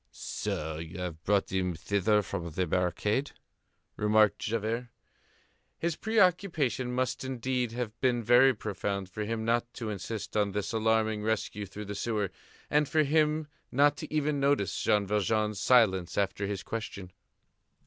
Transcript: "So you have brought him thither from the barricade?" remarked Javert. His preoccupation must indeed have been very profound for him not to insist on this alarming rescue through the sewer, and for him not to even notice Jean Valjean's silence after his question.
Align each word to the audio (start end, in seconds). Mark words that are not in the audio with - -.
"So 0.13 0.79
you 0.79 0.97
have 0.97 1.23
brought 1.23 1.51
him 1.51 1.75
thither 1.75 2.23
from 2.23 2.49
the 2.49 2.65
barricade?" 2.65 3.33
remarked 3.97 4.39
Javert. 4.39 4.87
His 5.77 5.95
preoccupation 5.95 6.91
must 6.91 7.23
indeed 7.23 7.73
have 7.73 7.95
been 8.01 8.23
very 8.23 8.51
profound 8.55 9.09
for 9.11 9.25
him 9.25 9.45
not 9.45 9.71
to 9.75 9.91
insist 9.91 10.35
on 10.35 10.53
this 10.53 10.73
alarming 10.73 11.21
rescue 11.21 11.67
through 11.67 11.85
the 11.85 11.93
sewer, 11.93 12.31
and 12.67 12.89
for 12.89 13.03
him 13.03 13.47
not 13.71 13.95
to 13.97 14.11
even 14.11 14.39
notice 14.39 14.75
Jean 14.81 15.05
Valjean's 15.05 15.59
silence 15.59 16.17
after 16.17 16.47
his 16.47 16.63
question. 16.63 17.11